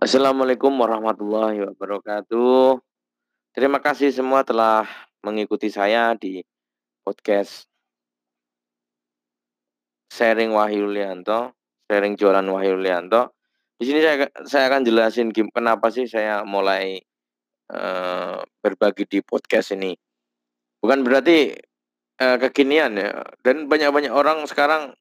Assalamualaikum 0.00 0.72
warahmatullahi 0.80 1.60
wabarakatuh. 1.60 2.80
Terima 3.52 3.84
kasih 3.84 4.08
semua 4.08 4.40
telah 4.40 4.88
mengikuti 5.20 5.68
saya 5.68 6.16
di 6.16 6.40
podcast 7.04 7.68
sharing 10.08 10.56
Wahyu 10.56 10.88
Lianto, 10.88 11.52
sharing 11.84 12.16
jualan 12.16 12.48
Wahyu 12.48 12.80
Lianto. 12.80 13.36
Di 13.76 13.92
sini 13.92 14.00
saya 14.00 14.24
saya 14.48 14.72
akan 14.72 14.88
jelasin 14.88 15.36
kenapa 15.36 15.92
sih 15.92 16.08
saya 16.08 16.48
mulai 16.48 16.96
uh, 17.68 18.40
berbagi 18.64 19.04
di 19.04 19.20
podcast 19.20 19.76
ini. 19.76 19.92
Bukan 20.80 21.04
berarti 21.04 21.52
uh, 22.24 22.40
kekinian 22.40 22.96
ya. 22.96 23.20
Dan 23.44 23.68
banyak-banyak 23.68 24.16
orang 24.16 24.48
sekarang 24.48 24.96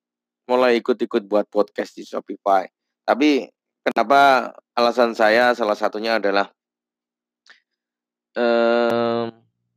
mulai 0.51 0.75
ikut-ikut 0.83 1.23
buat 1.23 1.47
podcast 1.47 1.95
di 1.95 2.03
Shopify. 2.03 2.67
Tapi 3.07 3.47
kenapa 3.89 4.53
alasan 4.77 5.17
saya 5.17 5.51
salah 5.57 5.75
satunya 5.75 6.21
adalah 6.21 6.49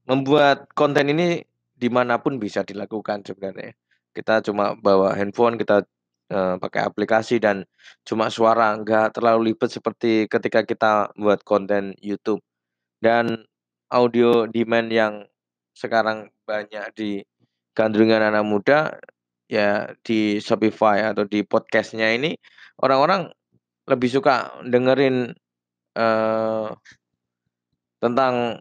membuat 0.06 0.68
konten 0.76 1.08
ini 1.08 1.42
di 1.72 1.88
mana 1.90 2.20
pun 2.20 2.38
bisa 2.38 2.62
dilakukan 2.62 3.24
sebenarnya. 3.26 3.74
Kita 4.12 4.44
cuma 4.44 4.76
bawa 4.76 5.16
handphone, 5.16 5.56
kita 5.56 5.82
uh, 6.30 6.54
pakai 6.60 6.84
aplikasi 6.84 7.40
dan 7.40 7.64
cuma 8.04 8.28
suara, 8.28 8.76
nggak 8.76 9.18
terlalu 9.18 9.50
ribet 9.50 9.72
seperti 9.72 10.28
ketika 10.28 10.62
kita 10.62 10.92
buat 11.16 11.40
konten 11.42 11.96
YouTube. 11.98 12.44
Dan 13.02 13.48
audio 13.90 14.46
demand 14.46 14.88
yang 14.92 15.14
sekarang 15.74 16.30
banyak 16.44 16.86
di 16.94 17.10
gandrungan 17.72 18.20
anak 18.20 18.44
muda, 18.44 18.94
ya 19.48 19.90
di 20.04 20.38
Shopify 20.38 21.08
atau 21.08 21.24
di 21.26 21.42
podcastnya 21.42 22.12
ini 22.14 22.36
orang-orang 22.78 23.32
lebih 23.88 24.08
suka 24.10 24.62
dengerin, 24.66 25.34
uh, 25.98 26.70
tentang 28.02 28.58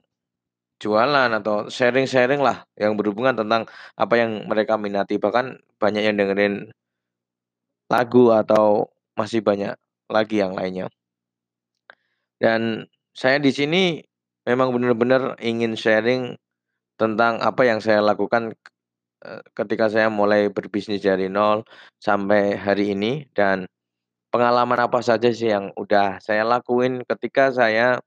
jualan 0.82 1.30
atau 1.38 1.70
sharing-sharing 1.70 2.42
lah 2.42 2.66
yang 2.74 2.98
berhubungan 2.98 3.38
tentang 3.38 3.70
apa 3.98 4.14
yang 4.18 4.50
mereka 4.50 4.82
minati, 4.82 5.22
bahkan 5.22 5.62
banyak 5.78 6.02
yang 6.10 6.18
dengerin 6.18 6.74
lagu 7.92 8.34
atau 8.34 8.90
masih 9.14 9.46
banyak 9.46 9.78
lagi 10.10 10.42
yang 10.42 10.58
lainnya. 10.58 10.90
Dan 12.42 12.90
saya 13.14 13.38
di 13.38 13.54
sini 13.54 14.02
memang 14.50 14.74
benar-benar 14.74 15.38
ingin 15.38 15.78
sharing 15.78 16.34
tentang 16.98 17.38
apa 17.46 17.62
yang 17.66 17.78
saya 17.78 18.02
lakukan, 18.02 18.58
ketika 19.54 19.86
saya 19.86 20.10
mulai 20.10 20.50
berbisnis 20.50 21.06
dari 21.06 21.30
nol 21.30 21.62
sampai 22.02 22.58
hari 22.58 22.98
ini 22.98 23.30
dan 23.38 23.70
Pengalaman 24.32 24.80
apa 24.80 25.04
saja 25.04 25.28
sih 25.36 25.52
yang 25.52 25.76
udah 25.76 26.24
saya 26.24 26.48
lakuin 26.48 27.04
ketika 27.04 27.52
saya 27.52 28.00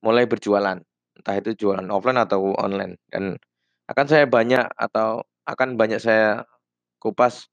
mulai 0.00 0.24
berjualan, 0.24 0.80
entah 1.20 1.36
itu 1.36 1.52
jualan 1.52 1.84
offline 1.92 2.16
atau 2.16 2.56
online. 2.56 2.96
Dan 3.12 3.36
akan 3.92 4.06
saya 4.08 4.24
banyak 4.24 4.64
atau 4.72 5.20
akan 5.44 5.76
banyak 5.76 6.00
saya 6.00 6.48
kupas, 7.00 7.48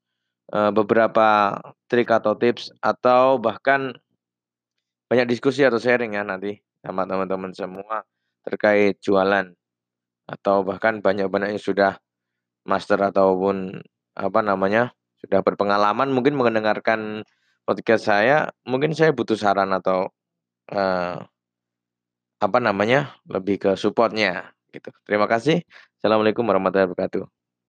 eee, 0.52 0.72
beberapa 0.72 1.60
trik 1.92 2.08
atau 2.12 2.32
tips 2.36 2.72
atau 2.80 3.36
bahkan 3.40 3.92
banyak 5.08 5.28
diskusi 5.28 5.64
atau 5.64 5.76
sharing 5.80 6.16
ya 6.16 6.24
nanti 6.24 6.60
sama 6.80 7.04
teman-teman 7.04 7.52
semua 7.52 8.04
terkait 8.44 9.00
jualan. 9.04 9.52
Atau 10.28 10.64
bahkan 10.64 11.04
banyak-banyak 11.04 11.56
yang 11.56 11.62
sudah 11.62 11.92
master 12.68 13.00
ataupun 13.00 13.80
apa 14.16 14.40
namanya, 14.44 14.92
sudah 15.20 15.40
berpengalaman 15.44 16.12
mungkin 16.12 16.36
mendengarkan 16.36 17.24
podcast 17.68 18.08
saya, 18.08 18.48
mungkin 18.64 18.96
saya 18.96 19.12
butuh 19.12 19.36
saran 19.36 19.68
atau, 19.76 20.08
uh, 20.72 21.20
apa 22.40 22.58
namanya, 22.64 23.12
lebih 23.28 23.60
ke 23.60 23.70
support-nya 23.76 24.56
gitu. 24.72 24.88
Terima 25.04 25.28
kasih. 25.28 25.60
Assalamualaikum 26.00 26.48
warahmatullahi 26.48 26.88
wabarakatuh. 26.88 27.37